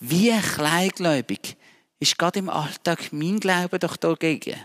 Wie 0.00 0.32
kleingläubig 0.40 1.56
ist 2.00 2.18
gerade 2.18 2.40
im 2.40 2.48
Alltag 2.48 3.12
mein 3.12 3.38
Glaube 3.38 3.78
doch 3.78 3.96
dagegen. 3.96 4.60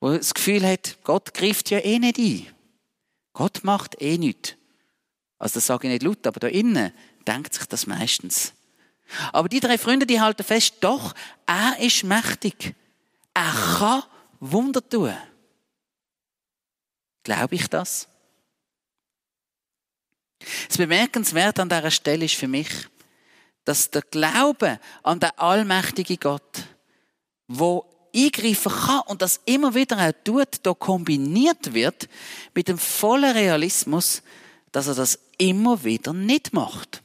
Wo 0.00 0.10
das 0.10 0.34
Gefühl 0.34 0.66
hat, 0.66 0.98
Gott 1.04 1.32
greift 1.32 1.70
ja 1.70 1.78
eh 1.78 2.00
nicht 2.00 2.18
ein. 2.18 2.48
Gott 3.32 3.62
macht 3.62 4.02
eh 4.02 4.18
nichts. 4.18 4.54
Also 5.38 5.54
das 5.54 5.66
sage 5.66 5.86
ich 5.86 5.92
nicht 5.92 6.02
laut, 6.02 6.26
aber 6.26 6.40
da 6.40 6.48
innen 6.48 6.92
denkt 7.26 7.54
sich 7.54 7.66
das 7.66 7.86
meistens. 7.86 8.52
Aber 9.32 9.48
die 9.48 9.60
drei 9.60 9.78
Freunde, 9.78 10.06
die 10.06 10.20
halten 10.20 10.42
fest, 10.42 10.76
doch, 10.80 11.14
er 11.46 11.78
ist 11.78 12.02
mächtig. 12.02 12.74
Er 13.34 13.52
kann 13.78 14.02
Wunder 14.40 14.86
tun. 14.88 15.14
Glaube 17.22 17.54
ich 17.54 17.68
das? 17.68 18.08
Das 20.68 20.76
Bemerkenswerte 20.76 21.62
an 21.62 21.68
dieser 21.68 21.90
Stelle 21.90 22.24
ist 22.24 22.34
für 22.34 22.48
mich, 22.48 22.68
dass 23.64 23.90
der 23.90 24.02
Glaube 24.02 24.80
an 25.02 25.20
den 25.20 25.30
allmächtigen 25.36 26.18
Gott, 26.18 26.64
wo 27.46 27.86
eingreifen 28.14 28.72
kann 28.72 29.00
und 29.06 29.22
das 29.22 29.40
immer 29.44 29.74
wieder 29.74 29.98
auch 29.98 30.12
tut, 30.24 30.64
da 30.64 30.74
kombiniert 30.74 31.72
wird 31.72 32.08
mit 32.54 32.68
dem 32.68 32.78
vollen 32.78 33.32
Realismus, 33.32 34.22
dass 34.72 34.88
er 34.88 34.94
das 34.94 35.18
immer 35.38 35.84
wieder 35.84 36.12
nicht 36.12 36.52
macht. 36.52 37.02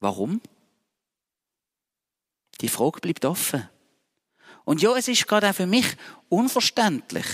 Warum? 0.00 0.40
Die 2.60 2.68
Frage 2.68 3.00
bleibt 3.00 3.24
offen. 3.24 3.68
Und 4.64 4.82
ja, 4.82 4.94
es 4.96 5.08
ist 5.08 5.26
gerade 5.26 5.48
auch 5.48 5.54
für 5.54 5.66
mich 5.66 5.86
unverständlich, 6.28 7.26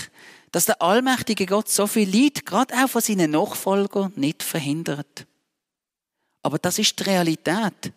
dass 0.55 0.67
der 0.67 0.81
allmächtige 0.81 1.45
Gott 1.47 1.67
so 1.67 1.85
viel 1.85 2.09
Leid, 2.09 2.45
gerade 2.45 2.73
auch 2.75 2.87
von 2.87 3.01
seinen 3.01 3.31
Nachfolgern, 3.31 4.13
nicht 4.15 4.41
verhindert. 4.41 5.27
Aber 6.43 6.57
das 6.59 6.79
ist 6.79 6.97
die 6.97 7.03
Realität. 7.03 7.91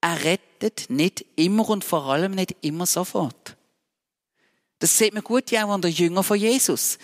Er 0.00 0.22
rettet 0.22 0.88
nicht 0.88 1.26
immer 1.34 1.68
und 1.68 1.82
vor 1.82 2.04
allem 2.04 2.30
nicht 2.30 2.54
immer 2.60 2.86
sofort. 2.86 3.56
Das 4.78 4.96
sieht 4.96 5.14
man 5.14 5.24
gut 5.24 5.50
ja 5.50 5.64
auch 5.64 5.70
an 5.70 5.82
den 5.82 5.90
Jüngern 5.90 6.22
von 6.22 6.38
Jesus. 6.38 6.96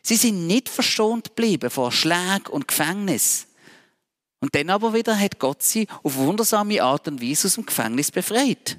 Sie 0.00 0.14
sind 0.14 0.46
nicht 0.46 0.68
verschont 0.68 1.30
geblieben 1.30 1.68
vor 1.68 1.90
Schlägen 1.90 2.52
und 2.52 2.68
Gefängnis. 2.68 3.48
Und 4.38 4.54
dann 4.54 4.70
aber 4.70 4.94
wieder 4.94 5.18
hat 5.18 5.40
Gott 5.40 5.64
sie 5.64 5.88
auf 6.04 6.14
wundersame 6.14 6.80
Art 6.80 7.08
und 7.08 7.20
Weise 7.20 7.48
aus 7.48 7.56
dem 7.56 7.66
Gefängnis 7.66 8.12
befreit. 8.12 8.78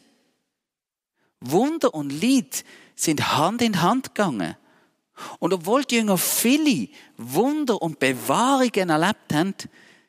Wunder 1.41 1.93
und 1.93 2.11
Lied 2.11 2.63
sind 2.95 3.35
Hand 3.35 3.61
in 3.61 3.81
Hand 3.81 4.15
gegangen. 4.15 4.55
Und 5.39 5.53
obwohl 5.53 5.83
die 5.83 5.95
Jünger 5.95 6.17
viele 6.17 6.89
Wunder 7.17 7.81
und 7.81 7.99
Bewahrungen 7.99 8.89
erlebt 8.89 9.33
haben, 9.33 9.55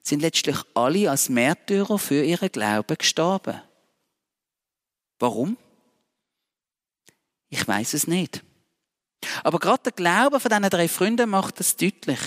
sind 0.02 0.20
letztlich 0.20 0.56
alle 0.74 1.10
als 1.10 1.28
Märtyrer 1.28 1.98
für 1.98 2.24
ihren 2.24 2.50
Glauben 2.50 2.96
gestorben. 2.96 3.60
Warum? 5.18 5.56
Ich 7.48 7.66
weiß 7.66 7.94
es 7.94 8.06
nicht. 8.06 8.42
Aber 9.42 9.58
gerade 9.58 9.84
der 9.84 9.92
Glaube 9.92 10.40
von 10.40 10.50
diesen 10.50 10.70
drei 10.70 10.88
Freunden 10.88 11.30
macht 11.30 11.60
es 11.60 11.76
deutlich. 11.76 12.20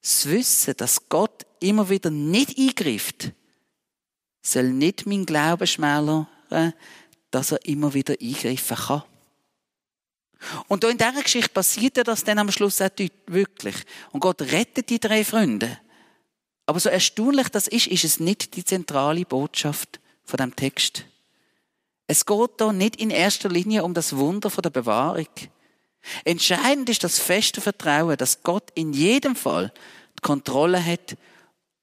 Das 0.00 0.28
Wissen, 0.28 0.76
dass 0.76 1.08
Gott 1.08 1.46
immer 1.60 1.88
wieder 1.88 2.10
nicht 2.10 2.58
eingreift, 2.58 3.32
soll 4.42 4.70
nicht 4.70 5.06
mein 5.06 5.24
Glauben 5.24 5.66
schmälern, 5.66 6.26
dass 7.30 7.52
er 7.52 7.64
immer 7.64 7.94
wieder 7.94 8.14
eingreifen 8.20 8.76
kann. 8.76 9.02
Und 10.68 10.84
da 10.84 10.88
in 10.88 10.98
dieser 10.98 11.22
Geschichte 11.22 11.50
passiert 11.50 11.96
das 12.06 12.24
dann 12.24 12.38
am 12.38 12.50
Schluss 12.50 12.80
auch 12.80 12.90
wirklich. 13.26 13.76
Und 14.12 14.20
Gott 14.20 14.42
rettet 14.42 14.90
die 14.90 15.00
drei 15.00 15.24
Freunde. 15.24 15.78
Aber 16.66 16.80
so 16.80 16.88
erstaunlich 16.88 17.48
das 17.48 17.68
ist, 17.68 17.86
ist 17.86 18.04
es 18.04 18.20
nicht 18.20 18.56
die 18.56 18.64
zentrale 18.64 19.24
Botschaft 19.24 20.00
von 20.24 20.38
dem 20.38 20.56
Text. 20.56 21.04
Es 22.06 22.26
geht 22.26 22.50
da 22.58 22.72
nicht 22.72 22.96
in 22.96 23.10
erster 23.10 23.48
Linie 23.48 23.84
um 23.84 23.94
das 23.94 24.16
Wunder 24.16 24.50
der 24.50 24.70
Bewahrung. 24.70 25.28
Entscheidend 26.24 26.88
ist 26.90 27.04
das 27.04 27.18
feste 27.18 27.60
Vertrauen, 27.60 28.16
dass 28.16 28.42
Gott 28.42 28.70
in 28.74 28.92
jedem 28.92 29.36
Fall 29.36 29.72
die 30.18 30.22
Kontrolle 30.22 30.84
hat 30.84 31.16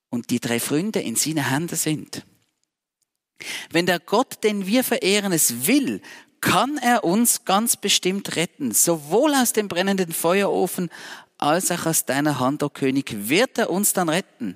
und 0.10 0.30
die 0.30 0.40
drei 0.40 0.60
Freunde 0.60 1.00
in 1.00 1.16
seinen 1.16 1.50
Händen 1.50 1.76
sind. 1.76 2.24
Wenn 3.72 3.88
der 3.88 4.00
Gott, 4.00 4.44
den 4.44 4.68
wir 4.68 4.84
verehren, 4.84 5.32
es 5.32 5.66
will, 5.66 6.02
kann 6.42 6.78
er 6.78 7.04
uns 7.04 7.46
ganz 7.46 7.78
bestimmt 7.78 8.36
retten, 8.36 8.72
sowohl 8.72 9.34
aus 9.36 9.54
dem 9.54 9.68
brennenden 9.68 10.12
Feuerofen 10.12 10.90
als 11.38 11.72
auch 11.72 11.86
aus 11.86 12.06
deiner 12.06 12.40
Hand, 12.40 12.64
o 12.64 12.68
oh 12.68 12.70
König, 12.70 13.30
wird 13.30 13.58
er 13.58 13.70
uns 13.70 13.94
dann 13.94 14.10
retten. 14.10 14.56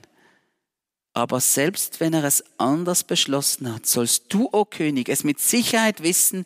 Aber 1.14 1.40
selbst 1.40 2.00
wenn 2.00 2.14
er 2.14 2.24
es 2.24 2.44
anders 2.58 3.04
beschlossen 3.04 3.74
hat, 3.74 3.86
sollst 3.86 4.34
du, 4.34 4.46
o 4.48 4.50
oh 4.52 4.66
König, 4.66 5.10
es 5.10 5.24
mit 5.24 5.40
Sicherheit 5.40 6.04
wissen, 6.04 6.46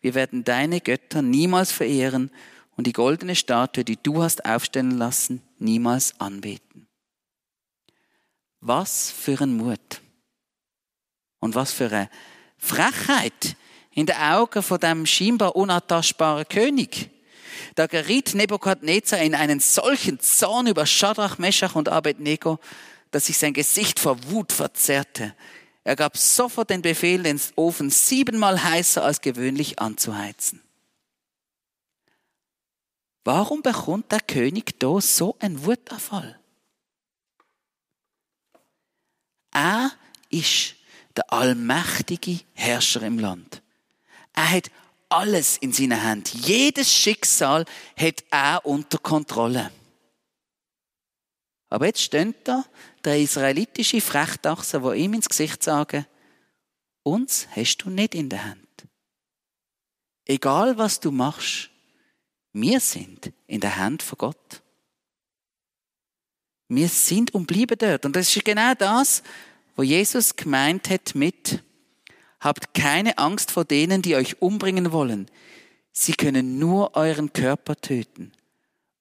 wir 0.00 0.14
werden 0.14 0.44
deine 0.44 0.80
Götter 0.80 1.22
niemals 1.22 1.72
verehren 1.72 2.30
und 2.76 2.86
die 2.86 2.92
goldene 2.92 3.36
Statue, 3.36 3.84
die 3.84 3.96
du 3.96 4.22
hast 4.22 4.44
aufstellen 4.44 4.96
lassen, 4.96 5.42
niemals 5.58 6.18
anbeten. 6.20 6.86
Was 8.60 9.10
für 9.10 9.40
ein 9.40 9.56
Mut 9.56 10.00
und 11.38 11.54
was 11.54 11.72
für 11.72 11.86
eine 11.86 12.10
Frechheit 12.58 13.56
in 13.94 14.06
den 14.06 14.16
Augen 14.16 14.62
von 14.62 14.78
dem 14.78 15.06
scheinbar 15.06 15.56
unantastbaren 15.56 16.46
König. 16.48 17.10
Da 17.74 17.86
geriet 17.86 18.34
Nebukadnezar 18.34 19.20
in 19.20 19.34
einen 19.34 19.60
solchen 19.60 20.20
Zorn 20.20 20.66
über 20.66 20.86
Schadrach, 20.86 21.38
Meschach 21.38 21.74
und 21.74 21.88
Abednego, 21.88 22.58
dass 23.10 23.26
sich 23.26 23.38
sein 23.38 23.52
Gesicht 23.52 23.98
vor 23.98 24.16
Wut 24.30 24.52
verzerrte. 24.52 25.34
Er 25.82 25.96
gab 25.96 26.16
sofort 26.16 26.70
den 26.70 26.82
Befehl, 26.82 27.22
den 27.22 27.40
Ofen 27.56 27.90
siebenmal 27.90 28.62
heißer 28.62 29.02
als 29.02 29.20
gewöhnlich 29.20 29.78
anzuheizen. 29.78 30.62
Warum 33.24 33.62
bekommt 33.62 34.12
der 34.12 34.20
König 34.20 34.78
da 34.78 35.00
so 35.00 35.36
einen 35.40 35.64
Wutanfall? 35.64 36.38
Er 39.52 39.92
ist 40.30 40.76
der 41.16 41.32
allmächtige 41.32 42.40
Herrscher 42.54 43.02
im 43.02 43.18
Land. 43.18 43.62
Er 44.40 44.52
hat 44.52 44.70
alles 45.10 45.58
in 45.58 45.70
seiner 45.70 46.02
Hand. 46.02 46.32
Jedes 46.32 46.90
Schicksal 46.90 47.66
hat 47.94 48.24
er 48.30 48.64
unter 48.64 48.96
Kontrolle. 48.96 49.70
Aber 51.68 51.84
jetzt 51.84 52.00
steht 52.00 52.48
da 52.48 52.64
der 53.04 53.20
israelitische 53.20 54.00
Frechdachse, 54.00 54.82
wo 54.82 54.92
ihm 54.92 55.12
ins 55.12 55.28
Gesicht 55.28 55.62
sagen, 55.62 56.06
uns 57.02 57.48
hast 57.54 57.78
du 57.78 57.90
nicht 57.90 58.14
in 58.14 58.30
der 58.30 58.46
Hand. 58.46 58.66
Egal 60.24 60.78
was 60.78 61.00
du 61.00 61.10
machst, 61.10 61.68
wir 62.54 62.80
sind 62.80 63.32
in 63.46 63.60
der 63.60 63.76
Hand 63.76 64.02
von 64.02 64.16
Gott. 64.16 64.62
Wir 66.68 66.88
sind 66.88 67.34
und 67.34 67.46
bleiben 67.46 67.76
dort. 67.76 68.06
Und 68.06 68.16
das 68.16 68.34
ist 68.34 68.42
genau 68.42 68.72
das, 68.72 69.22
wo 69.76 69.82
Jesus 69.82 70.34
gemeint 70.34 70.88
hat 70.88 71.14
mit, 71.14 71.62
Habt 72.40 72.74
keine 72.74 73.18
Angst 73.18 73.50
vor 73.50 73.64
denen, 73.64 74.02
die 74.02 74.16
euch 74.16 74.40
umbringen 74.40 74.92
wollen. 74.92 75.30
Sie 75.92 76.12
können 76.12 76.58
nur 76.58 76.96
euren 76.96 77.32
Körper 77.32 77.76
töten. 77.76 78.32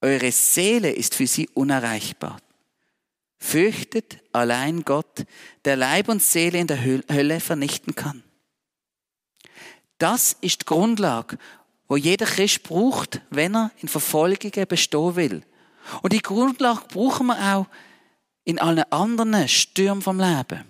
Eure 0.02 0.32
Seele 0.32 0.92
ist 0.92 1.16
für 1.16 1.28
sie 1.28 1.48
unerreichbar. 1.50 2.40
Fürchtet 3.38 4.20
allein 4.34 4.84
Gott, 4.84 5.26
der 5.66 5.78
Leib 5.78 6.10
und 6.10 6.22
Seele 6.22 6.60
in 6.60 6.68
der 6.68 6.84
Hölle 6.84 7.40
vernichten 7.40 7.96
kann. 7.96 8.24
Das 9.98 10.36
ist 10.42 10.62
die 10.62 10.66
Grundlage, 10.66 11.38
wo 11.88 11.96
jeder 11.96 12.26
Christ 12.26 12.64
braucht, 12.64 13.22
wenn 13.30 13.56
er 13.56 13.72
in 13.80 13.88
Verfolgungen 13.88 14.68
bestehen 14.68 15.16
will. 15.16 15.44
Und 16.02 16.14
die 16.14 16.22
Grundlage 16.22 16.82
brauchen 16.90 17.28
wir 17.28 17.56
auch 17.56 17.68
in 18.44 18.60
allen 18.60 18.92
anderen 18.92 19.48
Stürmen 19.48 20.02
vom 20.02 20.20
Leben. 20.20 20.64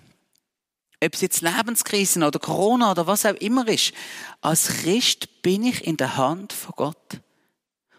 Ob 1.02 1.14
es 1.14 1.20
jetzt 1.22 1.40
Lebenskrisen 1.40 2.22
oder 2.22 2.38
Corona 2.38 2.90
oder 2.90 3.06
was 3.06 3.24
auch 3.24 3.34
immer 3.34 3.66
ist. 3.68 3.92
Als 4.40 4.68
Christ 4.68 5.42
bin 5.42 5.64
ich 5.64 5.86
in 5.86 5.96
der 5.96 6.16
Hand 6.16 6.52
von 6.52 6.74
Gott. 6.76 7.20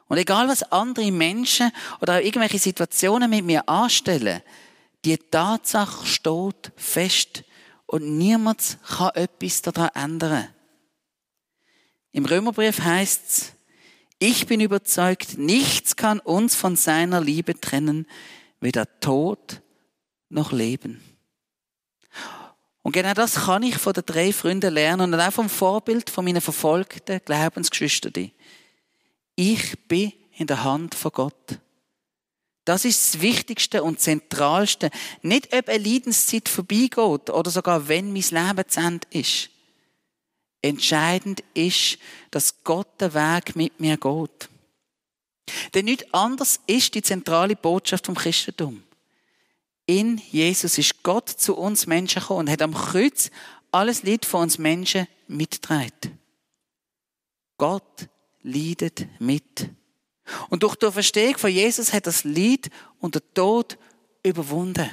Und 0.07 0.17
egal 0.17 0.47
was 0.47 0.63
andere 0.71 1.11
Menschen 1.11 1.71
oder 2.01 2.15
auch 2.15 2.21
irgendwelche 2.21 2.59
Situationen 2.59 3.29
mit 3.29 3.45
mir 3.45 3.67
anstellen, 3.67 4.41
die 5.05 5.17
Tatsache 5.17 6.05
steht 6.05 6.71
fest 6.75 7.43
und 7.87 8.17
niemand 8.17 8.77
kann 8.87 9.15
etwas 9.15 9.61
daran 9.61 9.89
ändern. 9.95 10.47
Im 12.11 12.25
Römerbrief 12.25 12.81
heißt 12.81 13.21
es, 13.27 13.53
ich 14.19 14.45
bin 14.45 14.59
überzeugt, 14.59 15.37
nichts 15.37 15.95
kann 15.95 16.19
uns 16.19 16.55
von 16.55 16.75
seiner 16.75 17.21
Liebe 17.21 17.59
trennen, 17.59 18.05
weder 18.59 18.85
Tod 18.99 19.61
noch 20.29 20.51
Leben. 20.51 21.01
Und 22.83 22.93
genau 22.93 23.13
das 23.13 23.45
kann 23.45 23.63
ich 23.63 23.77
von 23.77 23.93
den 23.93 24.05
drei 24.05 24.33
Freunden 24.33 24.73
lernen 24.73 25.13
und 25.13 25.19
auch 25.19 25.31
vom 25.31 25.49
Vorbild 25.49 26.09
von 26.09 26.25
meinen 26.25 26.41
verfolgten 26.41 27.21
Glaubensgeschwistern. 27.23 28.31
Ich 29.35 29.87
bin 29.87 30.13
in 30.37 30.47
der 30.47 30.63
Hand 30.63 30.95
von 30.95 31.11
Gott. 31.11 31.59
Das 32.65 32.85
ist 32.85 33.15
das 33.15 33.21
Wichtigste 33.21 33.83
und 33.83 33.99
Zentralste. 33.99 34.89
Nicht, 35.21 35.53
ob 35.53 35.67
eine 35.67 35.83
Leidenszeit 35.83 36.47
vorbeigeht 36.47 37.29
oder 37.29 37.49
sogar 37.49 37.87
wenn 37.87 38.13
mein 38.13 38.21
Leben 38.21 38.67
zu 38.67 38.79
Ende 38.79 39.07
ist. 39.11 39.49
Entscheidend 40.61 41.43
ist, 41.55 41.97
dass 42.29 42.63
Gott 42.63 43.01
den 43.01 43.13
Weg 43.13 43.55
mit 43.55 43.79
mir 43.79 43.97
geht. 43.97 44.49
Denn 45.73 45.85
nichts 45.85 46.13
anderes 46.13 46.59
ist 46.67 46.93
die 46.93 47.01
zentrale 47.01 47.55
Botschaft 47.55 48.05
vom 48.05 48.15
Christentum. 48.15 48.83
In 49.91 50.21
Jesus 50.31 50.77
ist 50.77 51.03
Gott 51.03 51.27
zu 51.27 51.57
uns 51.57 51.85
Menschen 51.85 52.21
gekommen 52.21 52.39
und 52.39 52.49
hat 52.49 52.61
am 52.61 52.73
Kreuz 52.73 53.29
alles 53.71 54.03
Lied 54.03 54.25
von 54.25 54.43
uns 54.43 54.57
Menschen 54.57 55.05
mitgetragen. 55.27 56.17
Gott 57.57 58.07
leidet 58.41 59.05
mit. 59.19 59.69
Und 60.47 60.63
durch 60.63 60.77
die 60.77 60.89
Verstehung 60.89 61.37
von 61.37 61.51
Jesus 61.51 61.91
hat 61.91 62.07
das 62.07 62.23
Lied 62.23 62.69
und 63.01 63.15
der 63.15 63.33
Tod 63.33 63.77
überwunden. 64.23 64.89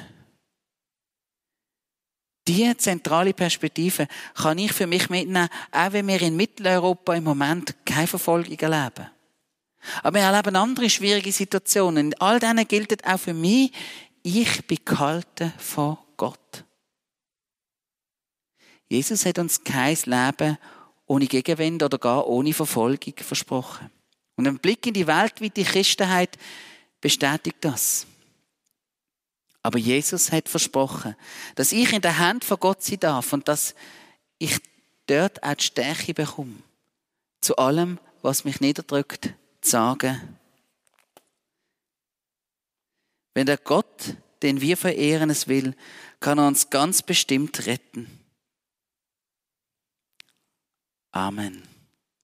Diese 2.45 2.75
zentrale 2.75 3.33
Perspektive 3.33 4.05
kann 4.35 4.57
ich 4.57 4.73
für 4.73 4.85
mich 4.85 5.09
mitnehmen, 5.09 5.47
auch 5.71 5.93
wenn 5.93 6.09
wir 6.09 6.21
in 6.21 6.35
Mitteleuropa 6.35 7.15
im 7.15 7.23
Moment 7.23 7.73
keine 7.85 8.07
Verfolgung 8.07 8.59
erleben. 8.59 9.09
Aber 10.03 10.19
wir 10.19 10.25
erleben 10.25 10.57
andere 10.57 10.89
schwierige 10.89 11.31
Situationen. 11.31 12.07
In 12.07 12.21
all 12.21 12.37
denen 12.41 12.67
gilt 12.67 13.05
auch 13.05 13.17
für 13.17 13.33
mich, 13.33 13.71
ich 14.23 14.65
bin 14.67 14.79
gehalten 14.83 15.53
von 15.57 15.97
Gott. 16.17 16.63
Jesus 18.87 19.25
hat 19.25 19.39
uns 19.39 19.63
kein 19.63 19.97
Leben 20.05 20.57
ohne 21.05 21.27
Gegenwind 21.27 21.83
oder 21.83 21.97
gar 21.97 22.27
ohne 22.27 22.53
Verfolgung 22.53 23.13
versprochen. 23.17 23.89
Und 24.35 24.47
ein 24.47 24.59
Blick 24.59 24.85
in 24.87 24.93
die 24.93 25.07
weltweite 25.07 25.63
Christenheit 25.63 26.37
bestätigt 27.01 27.57
das. 27.61 28.07
Aber 29.61 29.77
Jesus 29.77 30.31
hat 30.31 30.47
versprochen, 30.47 31.15
dass 31.55 31.71
ich 31.71 31.91
in 31.93 32.01
der 32.01 32.17
Hand 32.17 32.45
von 32.45 32.59
Gott 32.59 32.81
sein 32.81 32.99
darf 32.99 33.33
und 33.33 33.47
dass 33.47 33.75
ich 34.37 34.57
dort 35.07 35.43
auch 35.43 35.53
die 35.53 35.63
Stärke 35.63 36.13
bekomme, 36.13 36.55
zu 37.41 37.57
allem, 37.57 37.99
was 38.21 38.45
mich 38.45 38.61
niederdrückt, 38.61 39.33
zu 39.61 39.69
sagen, 39.69 40.38
wenn 43.39 43.45
der 43.45 43.55
Gott, 43.55 44.17
den 44.41 44.59
wir 44.59 44.75
verehren, 44.75 45.29
es 45.29 45.47
will, 45.47 45.73
kann 46.19 46.39
er 46.39 46.47
uns 46.47 46.69
ganz 46.69 47.01
bestimmt 47.01 47.67
retten. 47.67 48.05
Amen. 51.11 51.68